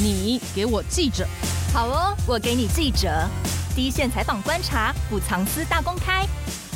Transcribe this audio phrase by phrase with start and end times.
[0.00, 1.26] 你给我记者，
[1.74, 3.28] 好哦，我给你记者，
[3.74, 6.24] 第一线采访观察，不藏私大公开，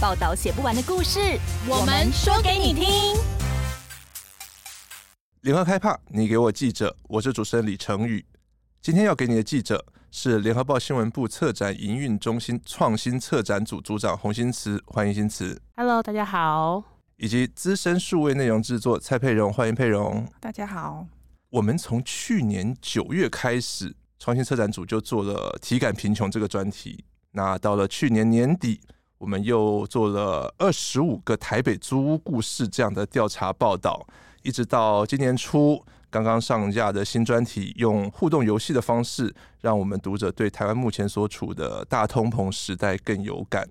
[0.01, 1.39] 报道写不完的故事，
[1.69, 2.85] 我们说给你听。
[5.43, 8.25] 联合开帕，你给我记者，我是主持人李成宇。
[8.81, 15.63] 今天要给你的记者是联合报新闻部策展营运中心创新策展组组长洪新慈，欢迎新慈。
[15.77, 16.83] Hello，大家好。
[17.19, 20.27] 以及资深数位内容制作蔡佩蓉，欢迎佩蓉。
[20.41, 21.07] 大家好。
[21.53, 27.05] 我们从去年九月开始，创新策展组就做了体感贫穷这个专题。
[27.33, 28.81] 那到了去年年底，
[29.19, 34.07] 我们又做了二十五个台北租屋故事这样的调查报道，
[34.43, 43.69] 一直到今年初刚刚上架的新专题，用互动游戏的方式，让我们读者对台湾目前所处的大通膨时代更有感。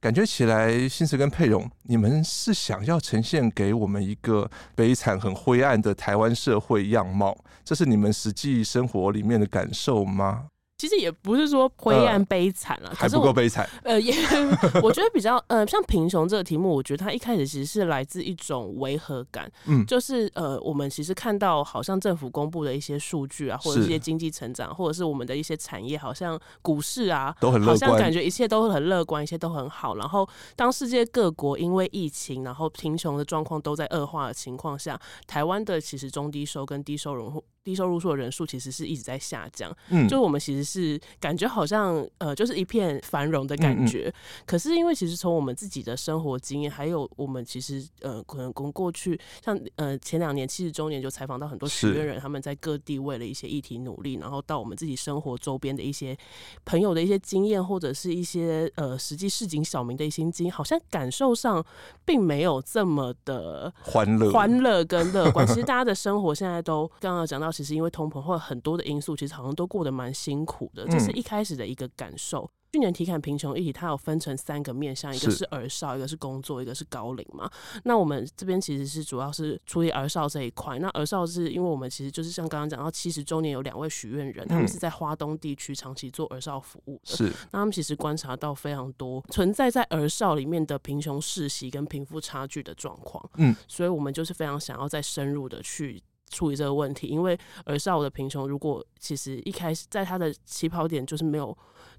[0.00, 10.46] 感觉起来，新慈跟佩蓉，你们是想要呈现给我们一个悲惨、很灰暗的台湾社会样貌，这是你们实际生活里面的感受吗？
[10.80, 13.68] 其实也不是说灰暗悲惨了，呃，还不够悲惨。
[13.84, 14.14] 呃，也
[14.82, 19.52] 我觉得比较呃，像贫穷这个题目，我觉得它一开始其实是来自一种违和感。
[19.66, 29.96] 嗯，就是呃，我们其实看到好像政府公布的一些数据啊，或者一些经济成长，或者是我们的一些产业，好像股市啊都很乐观，好像感觉一切都很乐观，一切都很好。
[29.96, 37.44] 然后当世界各国因为疫情，然后贫穷的状况都在恶化的情况下，台湾的其实中低收跟低收入户。
[37.62, 44.04] 低收入数的人数其实是一直在下降，嗯，就我们其实是感觉好像呃，就是一片繁荣的感觉。
[44.06, 56.16] 嗯嗯，可是因为其实从我们自己的生活经验，还有我们其实呃，可能从过去像呃前两年七十周年就采访到很多许愿人，他们在各地为了一些议题努力，然后到我们自己生活周边的一些
[56.64, 61.62] 朋友的一些经验，或者是一些呃实际市井小民的一些经验，好像感受上
[62.06, 65.46] 并没有这么的欢乐、欢乐跟乐观。
[65.46, 67.49] 其实大家的生活现在都刚刚讲到。
[67.50, 72.42] 其实因为通膨或者很多的因素，其实好像都过得蛮辛苦的，这是一开始的一个感受。
[72.42, 77.50] 嗯、去年体感贫穷议题，它有分成三个面向，一个是儿少，一个是工作，一个是高龄嘛。
[77.82, 80.78] 那我们这边其实是主要是处理儿少这一块。
[80.78, 87.16] 那儿少是因为我们其实就是像刚刚讲到七十周年有两位许愿人，他们是在花东地区长期做儿少服务的。
[87.16, 93.28] 是，那他们其实观察到非常多存在在儿少里面的贫穷世袭跟贫富差距的状况。
[93.38, 96.00] 嗯，所以我们就是非常想要再深入的去。
[96.30, 101.56] 处理这个问题，因为儿少的贫穷，如果其实一开始在他的起跑点就是没有。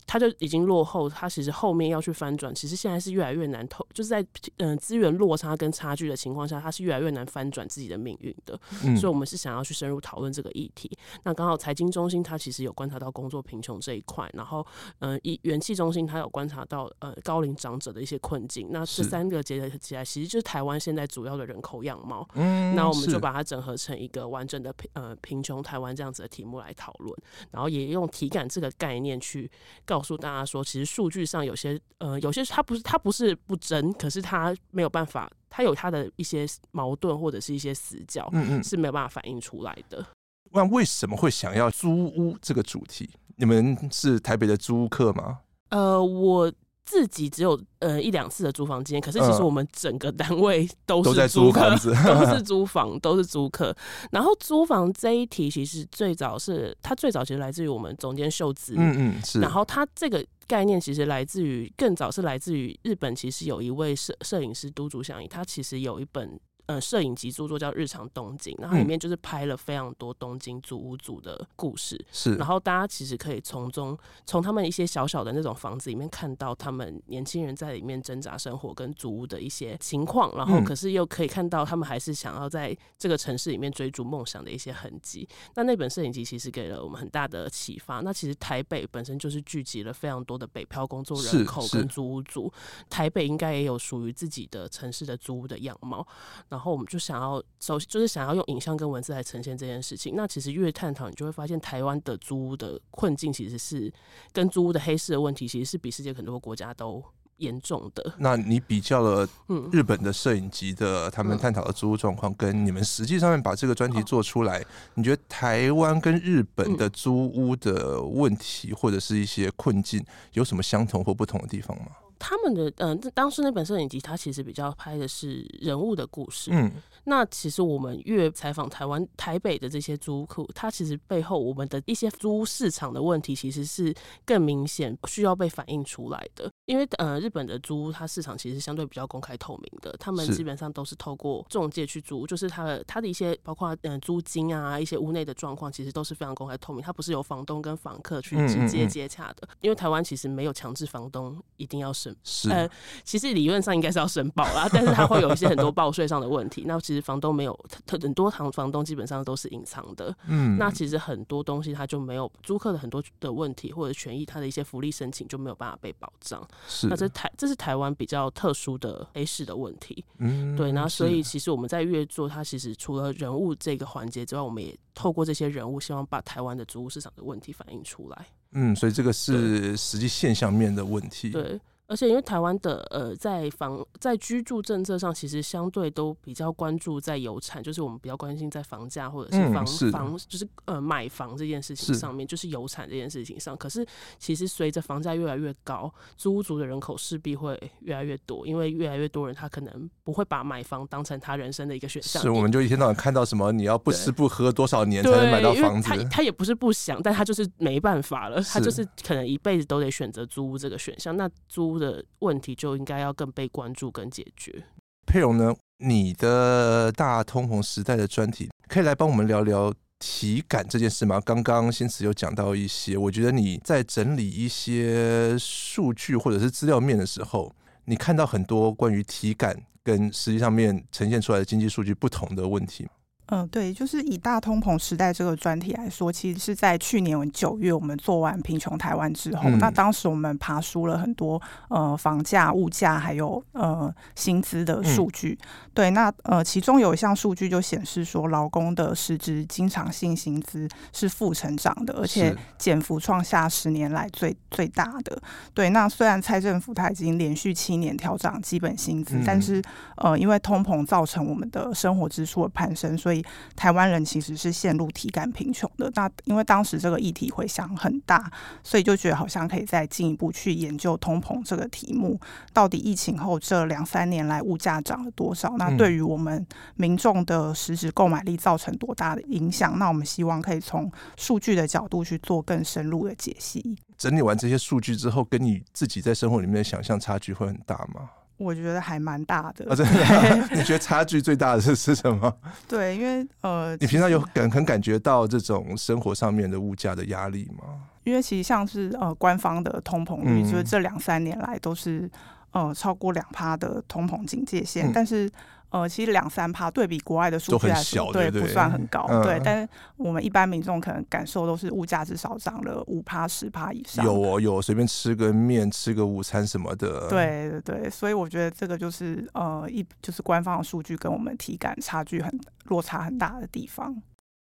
[0.08, 4.26] 他就已经落后，他其实后面要去翻转，其实现在是越来越难透，就是在
[4.58, 8.60] 嗯资源落差跟差距的情况下，他是越来越难翻转自己的命运的。
[8.84, 8.98] 嗯。
[8.98, 10.90] 所以，我们是想要去深入讨论这个议题。
[11.24, 14.66] 那刚好财经中心他其实有观察到工作贫穷这一块，然后
[15.00, 18.70] 嗯，一元气中心他有观察到呃高龄长者的一些困境。
[18.72, 22.28] 那这三个结合起来，其实就是台湾现在主要的人口样貌。
[22.34, 22.76] 嗯。
[22.76, 27.16] 那我们就把它整合成一个完整的贫呃贫穷台湾这样子的题目来讨论，
[27.52, 29.50] 然后也用体感这个概念去。
[29.86, 40.06] 告诉大家说，其实数据上有些呃，有些它不是它不是不真，可是它没有办法，它有它的一些矛盾或者是一些死角，嗯嗯，是没有办法反映出来的。
[40.52, 43.10] 那为什么会想要租屋这个主题？
[43.38, 45.40] 你们是台北的租屋客吗？
[45.70, 46.52] 呃，我。
[46.86, 53.76] 自己只有呃一两次的租房经验，可是其实我们整个单位都是租客，都，都是 租房，都是租客。
[54.12, 59.40] 然后租房这一题，其实最早是它最早其实来自于我们总监秀子，嗯嗯，是。
[59.40, 66.40] 然后它这个概念其实来自于更早是来自于日本，其实有一位摄摄影师都筑祥一，他其实有一本。
[66.68, 72.00] 呃，摄影集著作叫《日常东京》，然后里面就是拍了非常多东京租屋族的故事。
[72.12, 85.28] 是，然后大家其实可以从中从他们一些小小的那种房子里面看到他们年轻人在里面挣扎生活跟租屋的一些情况，然后可是又可以看到他们还是想要在这个城市里面追逐梦想的一些痕迹。
[85.56, 88.02] 那那本摄影集其实给了我们很大的启发。
[88.02, 92.52] 那其实台北本身就是聚集了非常多的北漂工作人口跟租屋族，
[92.90, 96.06] 台北应该也有属于自己的城市的租屋的样貌。
[96.50, 100.14] 然后我们就想要，首先就是想要用影像跟文字来呈现这件事情。
[100.16, 103.92] 那其实越探讨，你就会发现台湾的租屋的困境，其实是
[104.34, 107.04] 跟租屋的黑市的问题，其实是比世界很多国家都
[107.38, 108.14] 严重的。
[108.20, 109.28] 那你比较了
[109.72, 121.88] 日本的摄影集的他们探讨的租屋状况，跟你们实际上面把这个专题做出来，你觉得台湾跟日本的租屋的问题或者是一些困境有什么相同或不同的地方吗？
[122.22, 126.52] 他们的嗯、呃，当时那本摄影集，它其实比较拍的是人物的故事。
[126.54, 126.72] 嗯，
[127.06, 133.92] 那其实我们越采访台湾台北的这些租屋客，它其实背后我们的一些租屋市场的问题，其实是
[134.24, 136.48] 更明显需要被反映出来的。
[136.66, 149.40] 因为呃，日本的租屋它市场其实相对比较公开透明的，他们基本上都是透过中介去租，就是它的它的一些包括嗯、呃、租金啊，一些屋内的状况，其实都是非常公开透明，它不是由房东跟房客去直接接洽的。
[149.42, 152.11] 嗯嗯嗯，因为台湾其实没有强制房东一定要审。
[152.24, 152.70] 是，呃，
[153.04, 156.64] 其实理论上应该是要申报啦，但是它会有一些很多报税上的问题。
[156.66, 160.16] 那其实房东没有，很多房房东基本上都是隐藏的。
[160.28, 166.46] 嗯，那其实很多东西他就没有租客的很多的问题或者权益，他的一些福利申请就没有办法被保障。
[166.68, 170.04] 是，那这台这是台湾比较特殊的 A 市的问题。
[170.20, 170.72] 嗯，对。
[170.72, 178.28] 那所以其实我们在越做，它其实除了人物这个环节之外，我们也透过这些人物，希望把台湾的租屋市场的问题反映出来。
[178.54, 181.30] 嗯，所以这个是实际现象面的问题。
[181.30, 181.60] 对。
[181.92, 193.58] 而且因为台湾的呃，在房在居住政策上，其实相对都比较关注在有产，就是我们比较关心在房价或者是房、房，就是呃买房这件事情上面，是就是有产这件事情上。
[193.58, 193.86] 可是
[194.18, 202.22] 其实随着房价越来越高，租屋族的人口势必会越来越多，因为越来越多人他可能不会把买房当成他人生的一个选项。
[202.22, 211.18] 是，我们就一天到晚看到什么你要不吃不喝多少年才能买到房子，他他也不是不想，但他就是没办法了，他就是可能一辈子都得选择租屋这个选项。
[211.18, 214.64] 那租屋的问题就应该要更被关注跟解决。
[215.06, 215.54] 佩蓉呢？
[215.80, 221.20] 你的大通膨时代的专题，可以来帮我们聊聊体感这件事吗？
[221.26, 227.52] 刚刚新慈有讲到一些，我觉得你在整理一些数据或者是资料面的时候，
[227.86, 232.88] 你看到很多关于体感跟实际上面呈现出来的经济数据不同的问题。
[233.32, 245.40] 嗯，对，就是以大通膨时代这个专题来说，其实是在去年九月我们做完贫穷台湾之后，嗯、那当时我们爬梳了很多呃房价、物价还有呃薪资的数据。
[245.42, 255.18] 嗯、对，那呃其中有一项数据就显示说，劳工的实质经常性薪资是负成长的，而且减幅创下十年来最最大的。
[255.54, 259.62] 对，那虽然蔡政府他已经连续七年调涨基本薪资，嗯、但是
[259.96, 263.21] 呃因为通膨造成我们的生活支出的攀升，所以
[263.56, 265.92] 台湾人其实是陷入体感贫穷的。
[265.96, 268.32] 那因为当时这个议题回响很大，
[268.64, 272.20] 所以就觉得好像可以再进一步去研究通膨这个题目。
[272.54, 275.56] 到底疫情后这两三年来物价涨了多少？
[275.58, 276.46] 那对于我们
[276.76, 279.78] 民众的实质购买力造成多大的影响？
[279.80, 283.76] 那我们希望可以从数据的角度去做更深入的解析。
[283.98, 288.10] 整理完这些数据之后，跟你自己在生活里面的想象差距会很大吗？
[288.42, 289.70] 我觉得还蛮大的。
[289.72, 290.48] 啊，真的？
[290.56, 292.34] 你觉得差距最大的是是什么？
[292.68, 297.64] 对，因为呃，你平常有感很感觉到这种生活上面的物价的压力吗？
[298.04, 302.10] 因为其实像是呃官方的通膨率，就是这两三年来都是
[302.52, 305.30] 呃超过两趴的通膨警戒线，嗯、但是。
[305.72, 309.42] 呃，其实两三趴对比国外的数据来说，对，不算很高，嗯、对。
[309.44, 314.06] 但是我们一般民众可能感受都是物价至少涨了五趴、十趴以上。
[314.06, 317.10] 有哦，有随便吃个面、吃个午餐什么的。
[317.10, 323.96] 对对对，所以我觉得这个就是呃一就是官方的数据跟我们体感差距很落差很大的地方。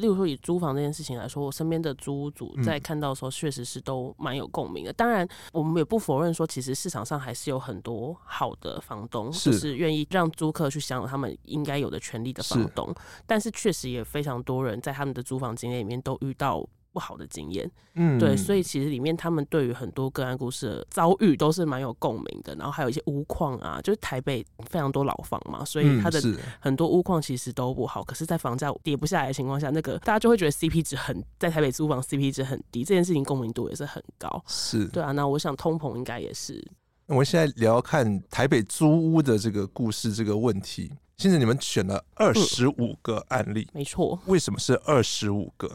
[0.00, 4.92] 例如说，以租房这件事情来说，我身边的租屋主在看到的时候，确实是都蛮有共鸣的。
[4.92, 12.92] 当然，我们也不否认说，其实市场上还是有很多好的房东，就是愿意让租客去享有他们应该有的权利的房东。
[13.26, 16.66] 但是，确实也非常多人在他们的租房经验里面都遇到。
[16.92, 22.54] 不好的经验，嗯，对，所以其实里面他们对于很多个案故事的遭遇都是蛮有共鸣的。
[22.56, 26.20] 然后还有一些屋况啊，就是台北非常多老房嘛，所以它的
[26.58, 28.02] 很多屋况其实都不好。
[28.02, 34.42] 可是，在房价跌不下来的情况下，那个大家就会觉得 CP 值很，在台北租房 CP 值很低，这件事情共鸣度也是很高。
[34.46, 36.64] 是对啊，那我想通膨应该也是。
[37.06, 40.92] 我们现在聊看台北租屋的这个故事这个问题。
[41.16, 44.18] 现在你们选了二十五个案例，嗯、没错。
[44.26, 45.70] 为什么是二十五个？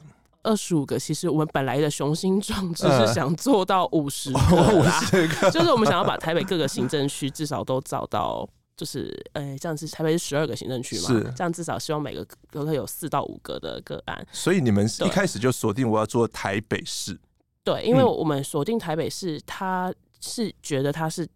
[0.46, 4.40] 二十五个，其实我们本来的雄心壮志是想做到五十个
[4.84, 8.48] 啦，呃、就是我们想要把台北各个行政区至少都找到，
[8.78, 11.34] 就是呃、欸，这样子台北是十二个行政区嘛，是。
[11.36, 14.26] 这样至少希望每个都会有四到五个的个案。
[14.32, 17.20] 所以你们一开始就锁定我要做台北市，
[17.64, 21.28] 对，因为我们锁定台北市，他是觉得他是。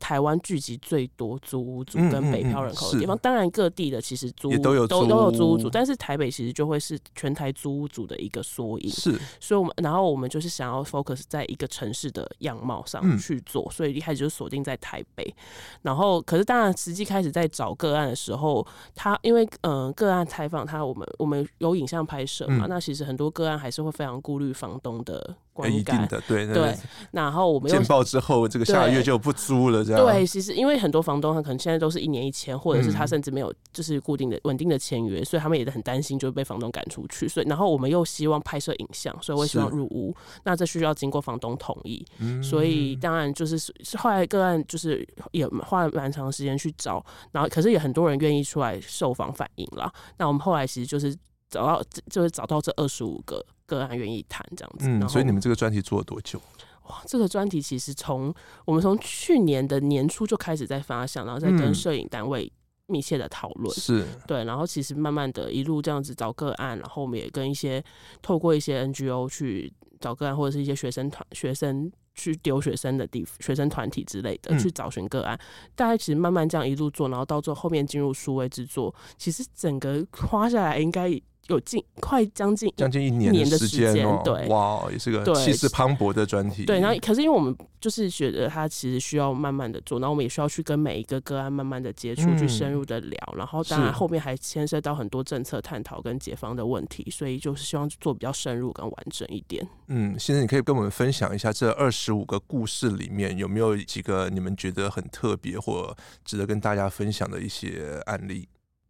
[0.00, 8.90] 台湾聚集最多租屋族跟北漂人口的地方，嗯嗯、当然各地的其实租屋都有都都有租屋族，但是台北其实就会是全台租屋族的一个缩影。
[8.90, 15.34] 是，所以我们然后我们就是想要 focus 在一个城市的样貌上去做，嗯、所以一开始就锁定在台北。
[15.82, 25.36] 然后，可是当然实际开始在找个案的时候，他因为嗯、呃、个案采访他，我们我们有影像拍摄嘛，嗯、那其实很多个案还是会非常顾虑房东的。
[25.58, 25.78] 观感。
[25.78, 26.74] 一定的，对对。
[27.10, 30.00] 然后我们又见报之后，这个下个月就不租了，这样。
[30.00, 37.26] 对，其实因为很多房东他可能现在都是一年一签，或者是他甚至没有就是固定的稳定的签约，所以他们也很担心就被房东赶出去。
[37.26, 42.06] 所以，然后我们又希望拍摄影像，所以我希望入屋，那这需要经过房东同意。
[42.42, 43.58] 所以当然就是
[43.96, 49.92] 后来个案就是也花了蛮长时间去找，然后可是也很多人愿意出来受访反映了。
[50.18, 51.14] 那我们后来其实就是
[51.50, 54.86] 找到，就是找到这二十五个个案愿意谈这样子。
[54.88, 56.40] 嗯，所以你们这个专题做了多久？
[56.88, 58.34] 哇，这个专题其实从
[58.64, 62.50] 我们从去年的年初就开始在发想，然后在跟摄影单位
[62.86, 63.72] 密切的讨论。
[63.76, 67.84] 是对，然后其实慢慢的一路这样子找个案，然后我们也跟一些
[68.20, 71.92] 透过一些 NGO 去找个案，或者是一些学生团学生。
[72.20, 75.38] 去丢学生的地学生团体之类的，嗯、去找寻个案，
[75.76, 81.08] 大家其实慢慢这样一路做，然后到最后后面进入数位制作，其实整个花下来应该。
[81.48, 86.64] 有近快将近将近一年的时间，哦，对，哇，也是个气势磅礴的专题。
[86.64, 99.66] 对，然后可是因为我们就是觉得它其实需要慢慢的做，然后我们也需要去跟每一个个案慢慢的接触，嗯、去深入的聊，然后当然后面还牵涉到很多政策探讨跟解方的问题，所以就是希望做比较深入跟完整一点。
[99.86, 108.46] 嗯，现在你可以跟我们分享一下这二十五个故事里面有没有几个你们觉得很特别或值得跟大家分享的一些案例？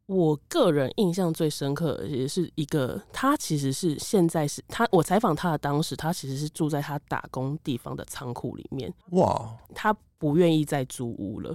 [0.08, 8.90] 我个人印象最深刻的也是一个，他其实是现在是他，我采访他的当时，他其实是住在他打工地方的仓库里面。
[9.10, 11.54] 哇，他不愿意再租屋了。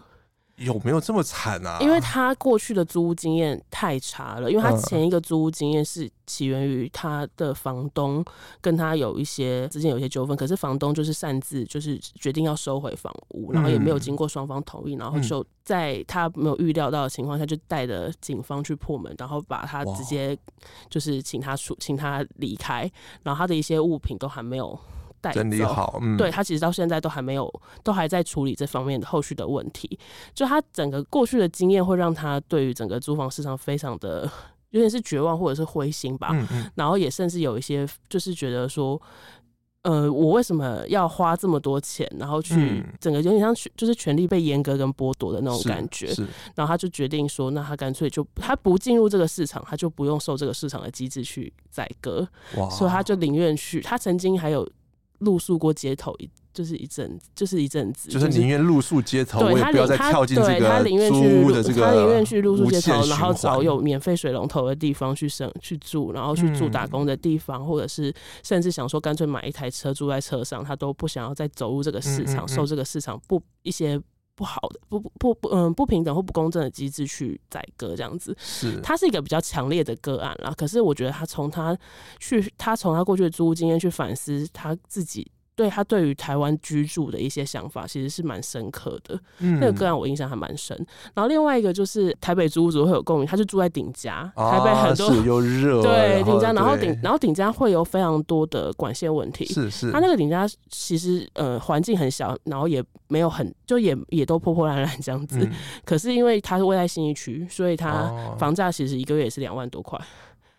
[0.57, 1.79] 有没有这么惨啊？
[1.81, 8.23] 因为他过去的租屋经验太差了，因为他前一个租屋经验是起源于他的房东
[8.61, 20.37] 跟他有一些之间有一些纠纷，可是房东就是擅自就是决定要收回房屋，然后也没有经过双方同意，然后就在他没有预料到的情况下，就带着警方去破门，然后把他直接
[20.87, 22.89] 就是请他出，请他离开，
[23.23, 24.79] 然后他的一些物品都还没有。
[25.31, 27.49] 整理好，嗯，对，他其实到现在都还没有，
[27.83, 29.97] 都还在处理这方面的后续的问题。
[30.33, 34.29] 就他整个过去的经验，会让他对于整个租房市场非常的
[34.71, 36.29] 有点是绝望或者是灰心吧。
[36.31, 38.99] 嗯嗯，然后也甚至有一些就是觉得说，
[39.83, 46.07] 呃，我为什么要花这么多钱，然后去整个有点像就是权力被阉割跟剥夺的那种感觉。
[46.55, 52.27] 然后他就决定说，那他干脆就他不进入这个市场，他就不用受这个市场的机制去宰割。
[52.57, 52.69] 哇！
[52.69, 53.81] 所以他就宁愿去。
[53.81, 54.67] 他曾经还有。
[55.23, 68.13] 露宿过街头一就是一阵，就是一阵子，就是宁愿露宿街头，对我也不要再跳进这个租屋的这个，他宁愿去露宿街头，然后找有免费水龙头的地方去生去住，然后去住打工的地方，嗯、或者是
[68.43, 72.55] 甚至想说干脆买一台车住在车上，他都不想要再走入这个市场，嗯嗯嗯。
[72.55, 73.99] 受这个市场不一些
[74.35, 78.35] 不好的不不不嗯不平等或不公正的机制去宰割这样子。
[78.39, 80.53] 是，他是一个比较强烈的个案啦。
[80.57, 81.77] 可是我觉得他从他
[82.19, 85.29] 去他从他过去的租屋经验去反思他自己。
[85.55, 89.19] 对他对于台湾居住的一些想法，其实是蛮深刻的。
[89.39, 90.75] 嗯，那个个案我印象还蛮深。
[91.13, 99.45] 然后另外一个就是台北租屋族会有共鸣，他就住在顶家，台北很多又热， 对顶家，然后顶然后顶家会有非常多的管线问题。
[99.45, 105.47] 是是，他那个顶家其实呃环境很小，然后也没有很就也也都破破烂烂这样子。
[105.85, 109.99] 可是因为他是位在新一区，所以他房价其实一个月也是两万多块。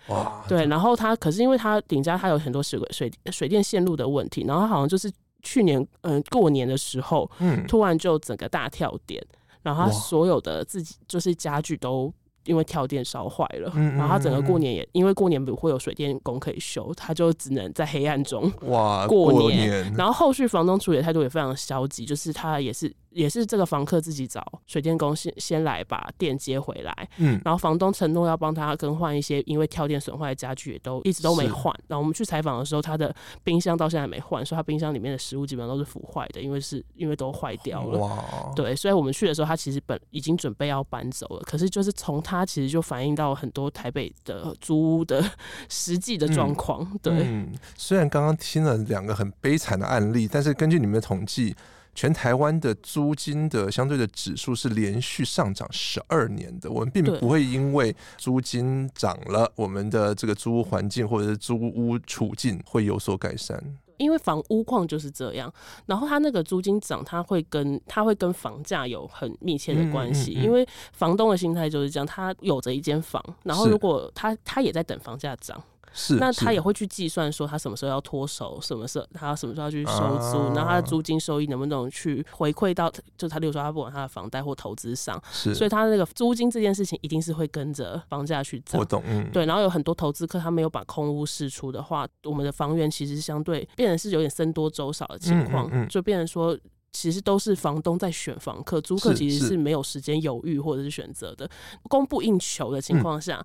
[0.09, 5.11] 哇，对，然后他可是因为他顶家他有很多水水水电线路的问题，然后好像就是
[5.43, 9.25] 去年嗯、呃、过年的时候，嗯，突然就整个大跳电，
[9.63, 12.13] 然后他所有的自己就是家具都
[12.45, 22.95] 因为跳电烧坏了，然后他整个过年也因为过年不会有水电工可以修，他就只能在黑暗中哇过年，然后后续房东处理的态度也非常消极，就是他也是。
[23.15, 31.73] 也是这个房客自己找水电工先先来把电接回来，嗯，然后房东承诺要帮他更换一些因为跳电损坏的家具，也都一直都没换。
[31.87, 37.99] 然后我们去采访的时候，他的冰箱到现在没换，说他冰箱里面的食物基本上都是腐坏的，因为是因为都坏掉了。
[38.01, 45.25] 哇，对，所以我们去的时候，他其实本已经准备要搬走了，可是就是从他其实就反映到很多台北的租屋的
[45.71, 46.83] 实际的状况。
[46.83, 51.55] 嗯、对、嗯，虽然刚刚听了两个很悲惨的案例，但是根据你们的统计。
[51.95, 63.63] 全台湾的租金的相对的指数是连续上涨十二年的，我们并不会因为租金涨了，我们的这个租屋环境或者是租屋处境会有所改善。
[63.97, 65.53] 因为房屋况就是这样，
[65.87, 70.33] 然后它那个租金涨，它会跟它会跟房价有很密切的关系。
[70.33, 75.63] 因为房东的心态就是这样，他有着一间房，然后如果他他也在等房价涨。
[75.95, 88.79] 是，那他也会去计算说他什么时候要脱手，什么时候他什么时候要去收租，啊、然后他的租金收益能不能去回馈到，就他例如说他不管他的房贷或投资上，是，所以他那个租金这件事情一定是会跟着房价去涨。
[88.79, 96.59] 我懂，嗯，对，然后有很多投资客他没有把空屋释出的话，我们的房源其实相对变成是有点僧多粥少的情况，嗯嗯嗯就变成说。
[96.97, 101.51] 其实都是房东在选房客，租客其实是没有时间犹豫或者是选择的，
[101.89, 103.45] 供不应求的情况下。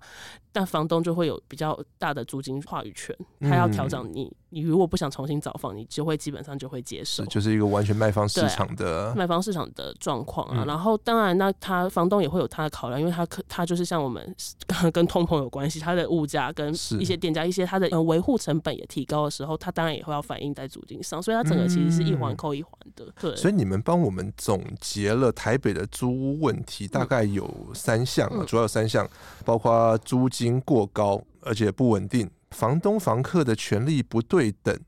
[0.52, 10.64] 但房东就会有比较大的租金话语权，他要调整你，你如果不想重新找房，你就会基本上就会接受，就是一个完全卖方市场的卖方市场的状况啊。
[10.66, 14.34] 然后当然，那他房东也会有他的考量，因为他可他就是像我们
[14.92, 23.06] 跟通膨有关系，他的物价跟一些店家一些他的维护成本也提高的时候，他当然也会要反映在租金上，所以他整个其实是一环扣一环的。
[23.20, 29.08] 对，所以你们帮我们总结了台北的租屋问题，大概有三项啊，主要有三项，
[29.44, 30.60] 包括租金。
[30.60, 34.78] 过高，而且不稳定，房东房客的权利不对等，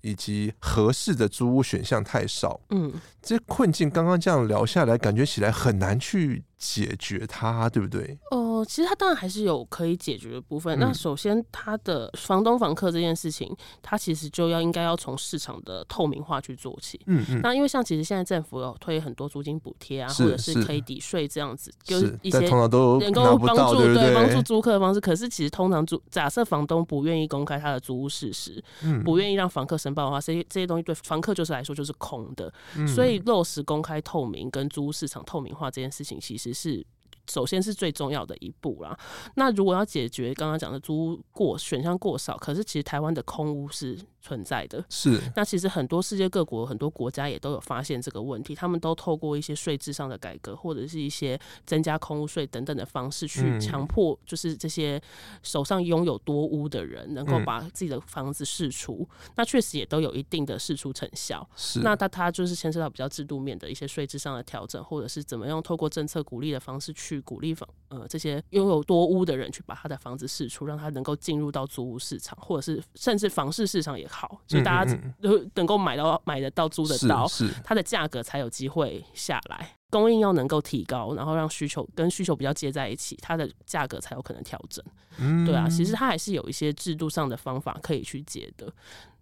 [0.00, 2.60] 以及合适的租屋选项太少。
[2.70, 8.18] 嗯，这困境刚刚这样聊下来，感觉起来很难去解决它，对不对？
[8.30, 8.47] 哦。
[8.64, 10.78] 其实他当然还是有可以解决的部分。
[10.78, 17.00] 嗯、那首先，他的房东房客这件事情，他其实就要应该要从市场的透明化去做起。
[17.06, 17.40] 嗯嗯。
[17.42, 25.00] 那因为像其实现在政府有推很多租金补贴啊，或者是可以抵税这样子，就是一些能够帮助对帮助租客的方式。
[25.00, 32.52] 可是其实通常租假设房东不愿意公开他的租屋事实，嗯、不愿意让房客申报的话，这些这些东西对房客就是来说就是空的。
[32.76, 36.84] 嗯、所以落实公开透明跟租屋市场透明化这件事情，其实是。
[37.30, 38.98] 首先是最重要的一步啦。
[39.34, 44.84] 那如果要解决刚刚讲的租屋过选项过少，可是其实台湾的空屋是存在的。
[44.88, 45.20] 是。
[45.36, 55.00] 那其实很多世界各国很多国家也都有发现这个问题，他们都透过一些税制上的改革，或者是一些增加空屋税等等的方式，去强迫就是这些
[55.42, 59.06] 手上拥有多屋的人能够把自己的房子释出。
[59.10, 61.48] 嗯、那确实也都有一定的释出成效。
[61.54, 61.80] 是。
[61.80, 67.17] 那它它就是牵涉到比较制度面的一些税制上的调整，或者是怎么样透过政策鼓励的方式去。
[67.22, 84.84] 鼓励房呃这些拥有多屋的人去把他的房子释出，让他能够进入到租屋市场，或者是甚至房市市场也好，就大家都能够买到买得到租得到，是它的价格才有机会下来，供应要能够提高，然后让需求跟需求比较接在一起，它的价格才有可能调整。
[85.18, 88.72] 嗯，对啊，其实它还是有一些制度上的方法可以去解的。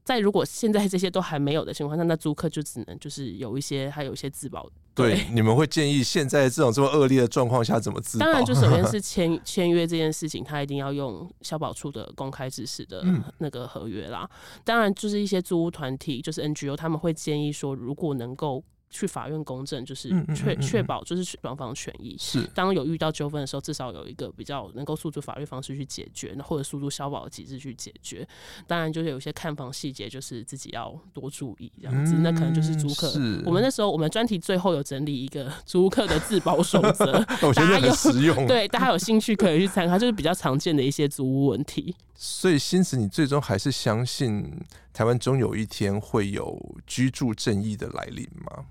[0.05, 4.71] 在如果现在这些都还没有的情况下，那租客就只能就是有一些还有一些自保。
[4.97, 8.25] 对，你们会建议现在这种这么恶劣的状况下怎么自保？
[8.25, 13.05] 当然，就首先是签 签约这件事情，他一定要用消保处的公开指示的
[13.39, 14.29] 那个合约啦。
[14.33, 18.65] 嗯、当然，就是一些租屋团体，就是 NGO，他们会建议说，如果能够。
[18.91, 22.17] 去法院公证，就是确确保就是双方权益。
[22.19, 28.27] 是，当有遇到纠纷的时候，至少有一个比较能够诉诸法律方式去解决，那或者诉诸消保的机制去解决。
[28.67, 32.15] 当然，就是有些看房细节，就是自己要多注意这样子。
[32.15, 33.13] 嗯、那可能就是租客。
[33.45, 38.47] 我们那时候，我们专题最后有整理一个租客的自保守则， 大家有实用。
[38.47, 41.95] 对，大家有兴趣可以去参考，就是比较常见的一些租屋问题。
[42.15, 44.51] 所以，新子，你最终还是相信
[44.97, 48.65] 台湾终有一天会有居住正义的来临吗？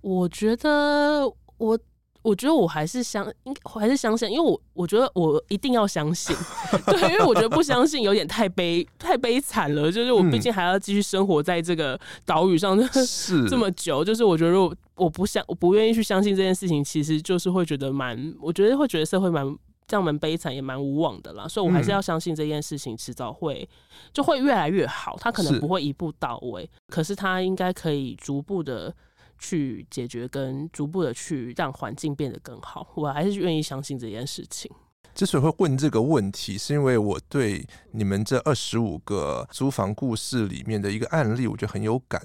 [0.00, 1.78] 我觉得我，
[2.22, 6.34] 我觉得我还是相，应该还是相信，因为我我觉得我一定要相信，
[6.88, 13.46] 对，因为我觉得不相信有点太悲太悲惨了，就是我毕竟还要继续生活在这个岛屿上， 是。
[13.46, 19.44] 这么久，就是我觉得我我不相我不愿意去相信这件事情，其实就是会觉得蛮，我觉得会觉得社会蛮
[19.90, 23.68] 这样蛮悲惨，也蛮无望的啦，所以我还是要相信这件事情迟早会
[24.12, 28.94] 就会越来越好，它可能不会一步到位，可是它应该可以逐步的。
[29.42, 34.70] 去解决跟逐步的去让环境变得更好，我还是愿意相信这件事情。
[35.14, 42.20] 之所以会问这个问题，是因为我对你们这二十五个租房故事里面的一个案例，我觉得很有感。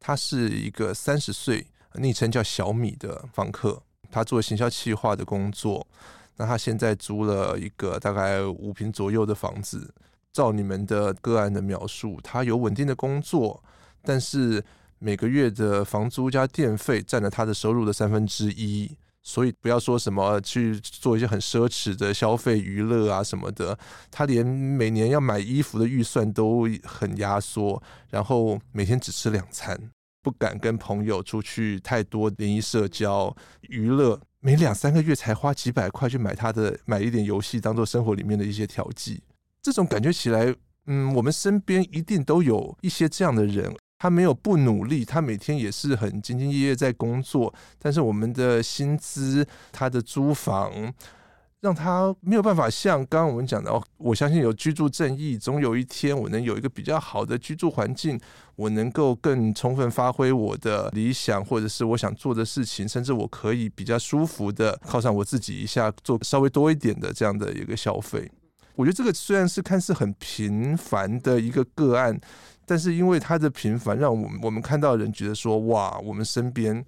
[0.00, 5.86] 他是一个三十岁，昵称叫小米的房客，他做行销企划的工作。
[6.36, 9.94] 那他现在租了一个大概五平左右的房子。
[10.32, 13.62] 照你们的个案的描述，他有稳定的工作，
[14.02, 14.64] 但是。
[14.98, 18.90] 每个月的房租加电费占了他的收入的三分之一，
[19.22, 23.78] 所以不要说什么去做一些很奢侈的消费、娱乐啊什么的，
[24.10, 29.78] 他连每年要买衣服的预算都很压缩，然后每天只吃两餐，
[30.22, 33.36] 不敢跟朋友出去太多联谊社交、
[33.68, 39.20] 娱乐，每两三个月才花几百块去买他的买一点游戏，当做生活里面的一些调剂。
[39.60, 40.54] 这种感觉起来，
[40.86, 43.74] 嗯，我们身边一定都有一些这样的人。
[43.98, 47.52] 他没有不努力，他每天也是很兢兢业业在工作。
[47.80, 50.94] 但是我们的薪资、他的租房，
[51.62, 58.20] 让他没有办法像刚刚我们讲的哦，我相信有居住正义，总有一天我能有一个比较好的居住环境，
[58.54, 68.30] 我能够更充分发挥我的理想，或者是我想做的事情，甚至我可以比较舒服的靠上我自己一下，做稍微多一点的这样的一个消费。
[68.74, 72.20] 我觉得这个虽然是看似很平凡的一个个案，
[72.66, 76.84] 但是因为它的平凡，让我们我们看到人觉得说，哇，我们身边。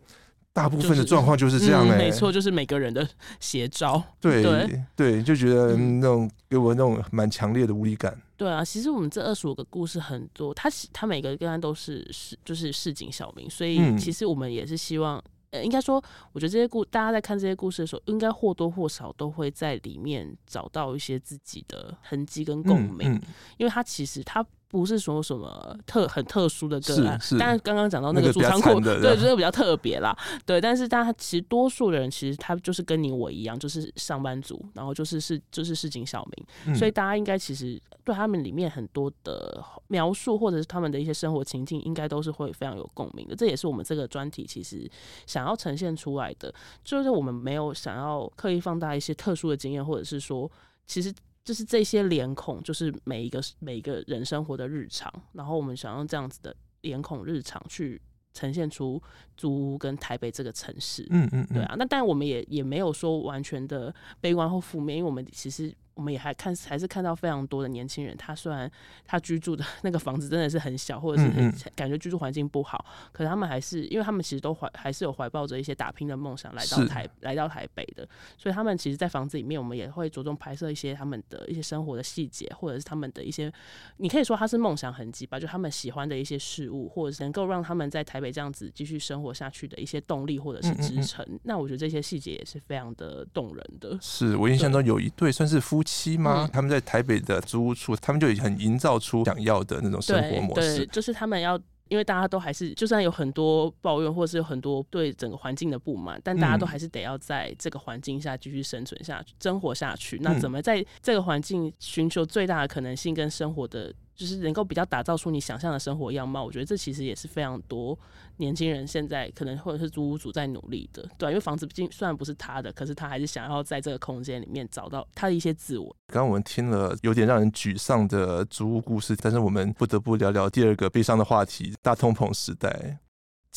[0.59, 4.03] 大部分的状况就是这样哎、欸，没错，就是每个人的写照。
[4.21, 8.21] 对对，对，就觉得那种给我那种蛮强烈的无力感。
[8.37, 23.23] 对啊，其实我们这二十五个故事很多，他他每个个案都是市就是市井小民，所以其实我们也是希望，呃，应该说，我觉得这些故大家在看这些故事的时候，应该或多或少都会在里面找到一些自己的痕迹跟共鸣，嗯嗯、
[23.59, 24.45] 因为他其实他。
[24.71, 30.61] 不是说什么特很特殊的个案，但是刚刚讲到那个储仓库，对，这个比较特别啦，对。
[30.61, 43.35] 但是大家其实多数的人其实他就是跟你我一样，就是上班族，然后就是是就是市井小民，嗯、所以大家应该其实对他们里面很多的描述或者是他们的一些生活情境，应该都是会非常有共鸣的。
[43.35, 44.87] 这也是我们这个专题其实
[45.27, 46.53] 想要呈现出来的，
[46.85, 50.51] 就是我们没有想要刻意放大一些特殊的经验，或者是说
[50.87, 51.11] 其实。
[51.49, 57.99] 就是这些脸孔，就是每一个每一个人生活的日常，然后我们想用这样子的脸孔日常去
[58.35, 59.03] 呈现出
[59.35, 61.07] 租屋跟台北这个城市。
[61.09, 65.75] 嗯嗯，对啊，那但我们也也没有说完全的悲观或负面，因为我们其实。
[65.99, 68.17] 我们也还看，还是看到非常多的年轻人。
[68.17, 68.71] 他虽然
[69.05, 78.09] 他居住的那个房子真的是很小，或者是很感觉居住环境不好，可是他们还是，因为他们其实都怀还是有怀抱着一些打拼的梦想来到台来到台北的。
[78.37, 83.53] 所以他们其实，在房子里面，我们也会着重拍摄一些他们的一些生活的细节，或者是他们的一些，
[83.97, 91.25] 你可以说他是梦想痕迹吧，就他们喜欢的一些事物，或者是能够让他们在台北这样子继续生活下去的一些动力或者是支撑。
[91.25, 93.99] 嗯嗯嗯，那我觉得这些细节也是非常的动人的。
[94.01, 96.47] 是我印象中有一对算是夫妻吗？
[96.47, 96.69] 嗯、他们。
[96.69, 100.77] 在台北的租屋处，他们就已经很营造出想要的那种生活模式。
[100.77, 110.19] 对，对，就是他们要，因为大家都还是，就算有很多抱怨，或者是有很多对整个环境的不满，但大家都还是得要在这个环境下继续生存下去、生活下去。
[110.21, 113.91] 那怎么在这个环境寻求最大的可能性跟生活的？
[114.15, 117.97] 就是能够比较打造出你想象的生活样貌，我觉得这其实也是非常多
[118.39, 125.95] 年轻人现在可能或者是租屋主在努力的，对，因为房子毕竟虽然不是他的，可是他还是想要在这个空间里面找到他的一些自我。
[126.09, 132.99] 刚刚我们听了有点让人沮丧的租屋故事，但是我们不得不聊聊第二个悲伤的话题——大通膨时代。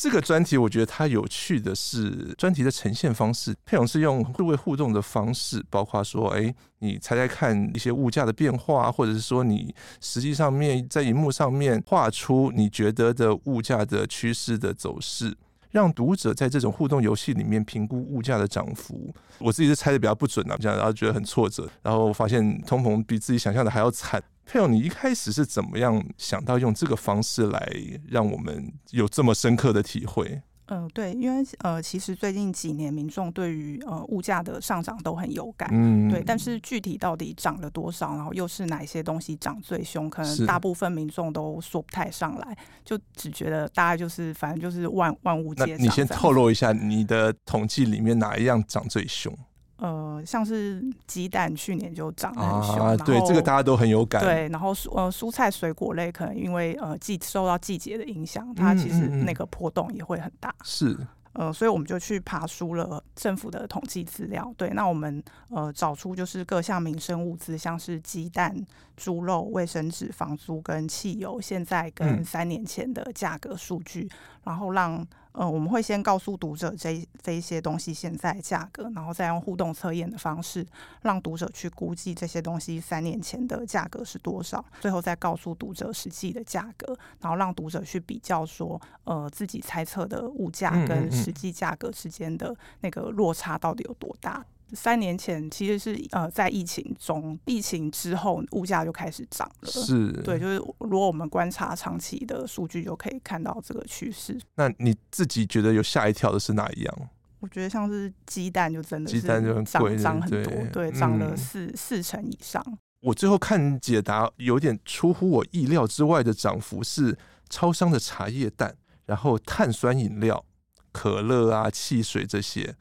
[0.02, 15.36] 这个专题我觉得它有趣的是专题的呈现方式，沛榕是用数位互动的方式，包括说，哎，你猜猜看一些物价的变化，或者是说你实际上面在荧幕上面画出你觉得的物价的趋势的走势，
[15.70, 19.14] 让读者在这种互动游戏里面评估物价的涨幅。
[19.38, 24.20] 我自己是猜的比较不准啊，这样然后觉得很挫折，然后发现通膨比自己想象的还要惨。
[24.44, 27.72] 沛榕，你一开始是怎么样想到用这个方式来
[28.08, 30.42] 让我们有这么深刻的体会？
[30.66, 45.84] 嗯、呃，对，因为呃，其实最近几年民众对于呃物价的上涨都很有感，嗯，对，但是具体到底涨了多少，然后又是哪些东西涨最凶，可能大部分民众都说不太上来，就只觉得大概就是反正就是万万物皆涨。
[45.84, 49.36] 你先透露一下你的统计里面哪一样涨最凶？
[49.82, 54.22] 呃，像是鸡蛋，去年就涨得很凶，啊，对，这个大家都很有感。
[54.22, 60.54] 对，然后蔬呃蔬菜水果类可能因为呃季受到季节的影响，它其实那个波动也会很大。
[60.62, 60.96] 是。
[61.32, 64.54] 呃，所以我们就去爬输了政府的统计资料。
[64.56, 68.54] 对，那我们呃找出就是各项民生物资，像是鸡蛋、
[68.96, 74.10] 猪肉、卫生纸、房租跟汽油，现在跟三年前的价格数据，嗯、
[74.44, 80.66] 然后让呃我们会先告诉读者这这一些东西现在价格，然后再用互动测验的方式，
[81.02, 94.44] 让读者去估计这些东西三年前的价格是多少，最后再告诉读者实际的价格，然后让读者去比较说，呃自己猜测的物价跟实际价格之间的那个落差到底有多大？
[94.74, 99.70] 三年前其实是呃在疫情中，疫情之后物价就开始涨了。
[99.70, 104.40] 是，对，就是如果我们观察长期的数据，就可以看到这个趋势。
[104.56, 106.98] 那你自己觉得有吓一跳的是哪一样？
[107.40, 112.64] 我觉得像是鸡蛋就真的是鸡蛋就很贵，涨很多，对，涨了四、嗯、四成以上。
[113.00, 117.18] 我最后看解答有点出乎我意料之外的涨幅是
[117.50, 120.44] 超商的茶叶蛋，然后碳酸饮料。
[120.92, 122.76] 可乐啊，汽水这些，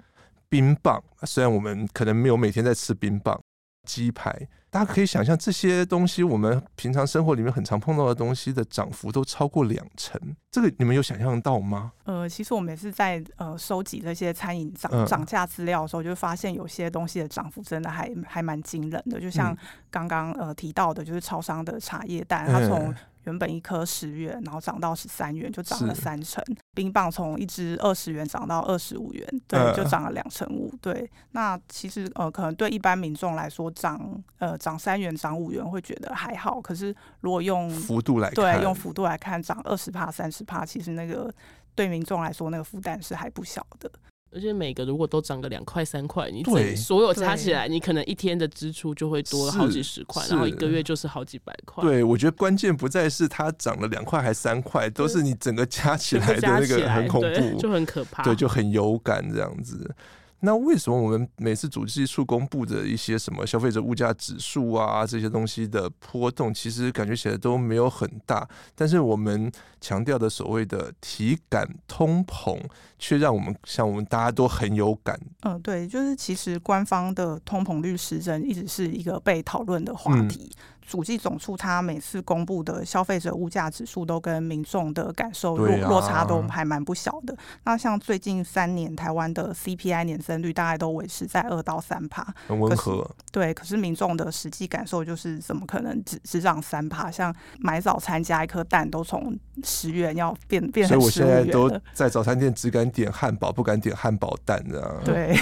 [0.52, 3.40] 冰棒，虽然我们可能没有每天在吃冰棒，
[3.88, 10.20] 鸡排大家可以想象，这些东西我们平常生活里面很常碰到的东西的涨幅都超过两成，
[10.52, 11.94] 这个你们有想象到吗？
[12.04, 19.58] 呃，其实我们也是在呃收集这些餐饮涨涨价资料的时候，就发现有些东西的涨幅真的还还蛮惊人的，就像
[19.90, 26.44] 刚刚呃提到的，就是超商的茶叶蛋，它从原本一颗十元，然后涨到十三元，就涨了三成。
[26.74, 30.74] 冰棒从一支二十元涨到二十五元，对，就涨了两成五。
[30.82, 34.00] 对，那其实呃，可能对一般民众来说，涨
[34.40, 36.60] 呃涨三元、涨五元会觉得还好。
[36.60, 41.34] 可是如果用幅度来看，对，用幅度来看，涨二十帕、三十帕，其实那个
[41.76, 43.92] 对民众来说，那个负担是还不小的。
[44.34, 46.76] 而且每个如果都涨个两块三块，你对。
[46.76, 51.84] 所有加起来，你可能一天的支出就会多了好几十块，然后一个月就是好几百块。
[51.84, 59.94] 对，我觉得关键不再是它涨了两块还三块，都是你整个加起来的那个很恐怖，就很可怕，对，就很有感这样子。
[60.44, 72.60] 那为什么我们每次主计处公布的一些什么消费者物价指数啊，这些东西的波动，其实感觉起来都没有很大，但是我们强调的所谓的体感通膨，
[72.98, 75.20] 却让我们像我们大家都很有感。
[75.42, 80.52] 嗯，对，就是其实官方的通膨率时针一直是一个被讨论的话题。
[80.52, 87.36] 嗯主计总处它每次公布的消费者物价指数都跟民众的感受落落差都还蛮不小的。
[87.64, 93.10] 那像最近三年台湾的 CPI 年增率大概都维持在二到三趴，很温和。
[93.32, 97.10] 对，可是民众的实际感受就是怎么可能只只涨三趴？
[97.10, 101.26] 像买早餐加一颗蛋都从十元要变变成十五元。
[101.26, 105.02] 所以我现在都在早餐店只敢点汉堡，不敢点汉堡蛋的。
[105.06, 105.38] 对。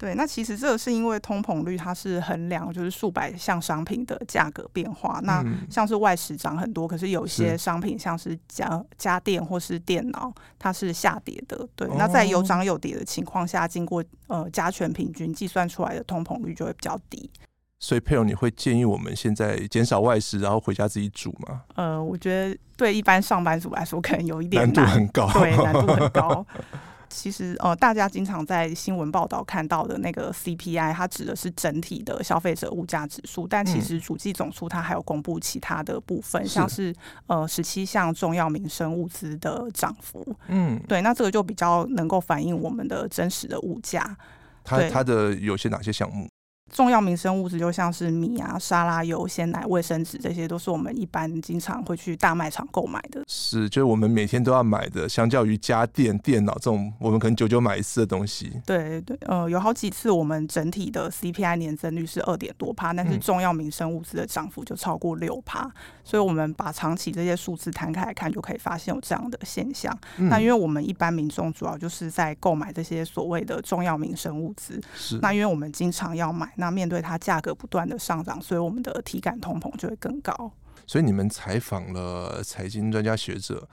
[0.00, 5.20] 对，那其实这个是因为通膨率它是衡量就是数百项商品的价格变化。
[5.24, 11.68] 那像是外食涨很多，可是有些商品像是家家电或是电脑，它是下跌的。
[11.76, 17.30] 对，那在有涨有跌的情况下，经过呃加权平均计算出来的通膨率就会比较低。
[17.78, 21.60] 所以佩蓉，你会建议我们现在减少外食，然后回家自己煮吗？
[21.74, 26.46] 呃，我觉得对一般上班族来说，可能有一点难，难度很高，对，难度很高。
[27.10, 33.48] 其实呃，大家经常在新闻报道看到的那个 CPI，它指的是整体的消费者物价指数。
[33.48, 36.94] 但其实主计总数它还有公布其他的部分，嗯、像是
[37.26, 40.24] 呃十七项重要民生物资的涨幅。
[40.46, 44.16] 嗯，对，那这个就比较能够反映我们的真实的物价。
[44.62, 46.29] 它它的有些哪些项目？
[46.70, 53.22] 重要民生物资就像是米啊、沙拉油、鲜奶、卫生纸，这些都是我们一般经常会去大卖场购买的。
[53.26, 55.08] 是，就是我们每天都要买的。
[55.08, 58.52] 相较于家电、电脑这种，我们可能久久买一次的东西。
[58.64, 65.64] 对对，呃，有好几次我们整体的 CPI 年增率是二点多趴，但是重要民生物资的涨幅就超过六趴。
[65.64, 65.72] 嗯。
[66.10, 69.96] 所以，我们把长期这些数字摊开来看，就可以发现有这样的现象。
[70.16, 70.28] 嗯。
[70.28, 75.20] 那因为我们一般民众主要就是在购买这些所谓的重要民生物资，是。
[75.22, 76.52] 那因为我们经常要买。
[76.56, 80.50] 那面对它价格不断的上涨，所以我们的体感通膨就会更高。
[80.84, 83.68] 所以你们采访了财经专家学者，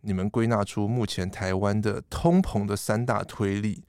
[0.00, 3.84] 你们归纳出目前台湾的通膨的三大推力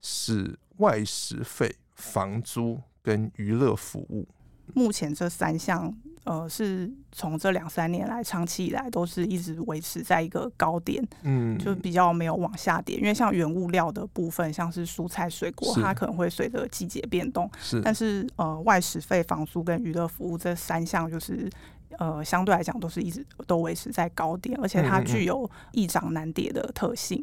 [0.00, 4.26] 是外食费、房租跟娱乐服务。
[4.74, 5.94] 目前这三项。
[6.24, 12.96] 呃，是从这两三年来，长期以来都是一直维持在一个高点，嗯，就比较没有往下跌。
[12.96, 17.50] 因为像原物料的部分，像是蔬菜水果，它可能会随着季节变动。
[17.60, 21.50] 是，但是呃，外食费、房租跟娱乐服务这三项，就是
[21.98, 27.20] 呃，相对来讲都是一直都维持在高点，而且它具有易涨难跌的特性。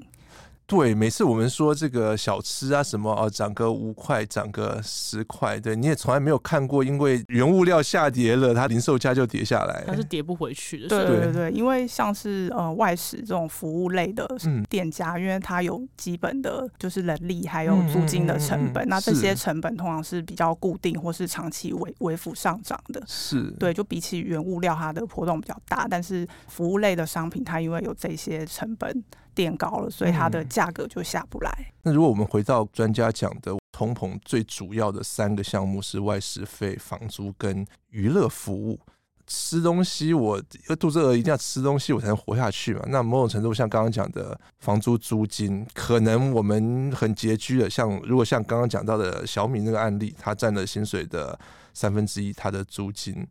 [0.69, 10.87] 对，每次我们说这个小吃啊什么哦，涨个五块，涨个十块，对，你也从来没有看过，因为原物料下跌了，它零售价就跌下来，它是跌不回去的。
[10.87, 14.29] 对对对，因为像是呃外食这种服务类的
[14.69, 23.01] 店家，嗯，因为它有基本的就是人力还有租金的成本，嗯嗯嗯，那这些成本通常是比较固定或是长期微微幅上涨的。
[23.07, 29.03] 是对，就比起原物料它的波动比较大，但是服务类的商品它因为有这些成本。
[29.39, 31.49] 变高了，所以它的价格就下不来。
[31.59, 31.73] 嗯。
[31.83, 38.77] 那如果我们回到专家讲的通膨最主要的三个项目是外食费、房租跟娱乐服务。
[39.25, 40.41] 吃东西，我
[40.77, 42.83] 肚子饿一定要吃东西，我才能活下去嘛。
[42.87, 47.69] 那某种程度像刚刚讲的房租租金，可能我们很拮据的。
[47.69, 51.39] 像如果像刚刚讲到的小米那个案例，它占了薪水的
[51.75, 53.25] 三分之一，它的租金，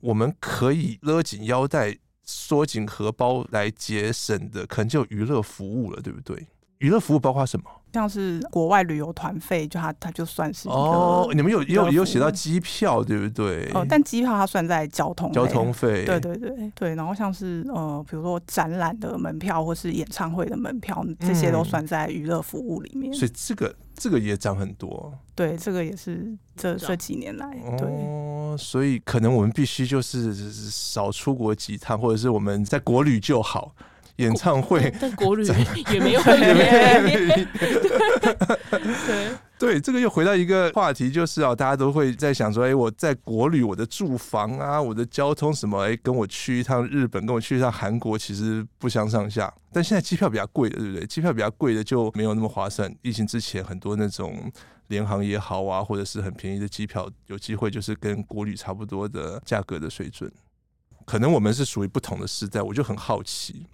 [0.00, 1.98] 我们可以勒紧腰带。
[2.32, 6.46] 缩紧荷包来节省的，可能就娱乐服务了，对不对？
[6.80, 7.64] 娱乐服务包括什么？
[7.92, 11.28] 像是国外旅游团费，就它它就算是哦。
[11.34, 13.68] 你们有也有也有写到机票，对不对？
[13.74, 16.04] 哦，但机票它算在交通交通费。
[16.04, 23.12] 对对对对，然后像是呃，比如说展览的门票或是演唱会的门票，这些都算在娱乐服务里面。
[23.12, 25.12] 所以这个这个也涨很多。
[25.34, 27.50] 对，这个也是这这几年来。
[27.76, 30.32] 对哦，所以可能我们必须就是
[30.70, 33.74] 少出国几趟，或者是我们在国旅就好。
[34.20, 35.42] 演唱会，但国旅
[35.92, 36.20] 也没有
[39.58, 49.52] 对，这个又回到一个话题，就是啊，大家都会在想说，哎，我在国旅，我的住房啊，我的交通什么，哎，跟我去一趟日本，跟我去一趟韩国，其实不相上下。
[49.72, 51.06] 但现在机票比较贵的，对不对？
[51.06, 52.90] 机票比较贵的就没有那么划算。
[53.02, 54.50] 疫情之前，很多那种
[54.88, 60.32] 联航也好啊，或者是很便宜的机票，有机会就是跟国旅差不多的价格的水准。
[61.04, 63.66] 可能我们是属于不同的时代，我就很好奇。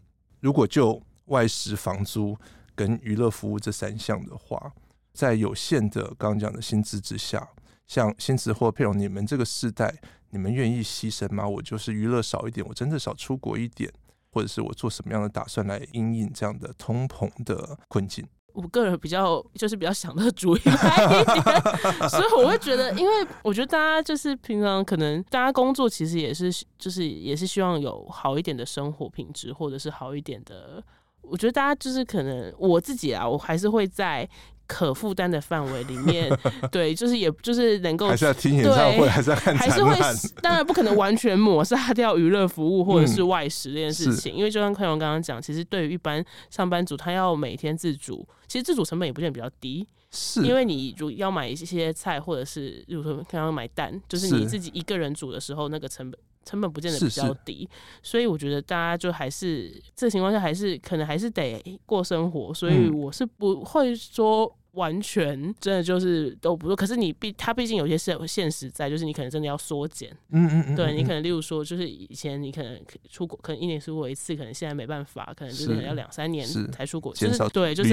[0.46, 2.38] 如果就外食、房租
[2.72, 4.72] 跟娱乐服务这三项的话，
[5.12, 7.48] 在有限的刚刚讲的薪资之下，
[7.88, 9.92] 像薪资或配偶，你们这个世代，
[10.30, 11.48] 你们愿意牺牲吗？
[11.48, 13.92] 我就是娱乐少一点，我真的少出国一点，
[14.30, 18.24] 或者是我做什么样的打算来应应这样的通膨的困境？
[18.56, 20.76] 我个人比较就是比较享乐主义一点，
[22.08, 30.82] 所以我会觉得，因为我觉得大家就是平常可能大家工作其实也是就是也是希望有好一点的生活品质，或者是好一点的。
[31.20, 34.28] 我觉得大家就是可能我自己啊，我还是会在。
[34.66, 36.30] 可负担的范围里面，
[36.70, 39.96] 对，就是也就是能够还是要听演唱会，还是要看，还是会
[40.42, 57.68] 当然不可能完全抹杀掉娱乐服务或者是外食这件事情，嗯、因为就像佩蓉刚刚讲，其实对于一般上班族，他要每天自主，其实自主成本也不见得比较低，是因为你如要买一些菜，或者是比如说刚刚买蛋，就是你自己一个人煮的时候，那个成本成本不见得比较低，
[58.02, 64.55] 所以我觉得大家就还是这个情况下，还是可能还是得过生活，所以我是不会说。
[64.76, 77.90] 完全真的就是都不做，可是你毕他毕竟有些是有现实在，就是你可能真的要缩减，嗯嗯嗯，对你可能例如说，就是以前你可能出国可能一年出国一次，可能现在没办法，可能就是可能要两三年才出国，减少对，就是